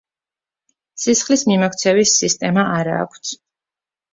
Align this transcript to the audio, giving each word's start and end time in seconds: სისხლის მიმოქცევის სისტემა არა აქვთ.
სისხლის 1.03 1.45
მიმოქცევის 1.51 2.15
სისტემა 2.23 2.67
არა 2.79 2.99
აქვთ. 3.05 3.35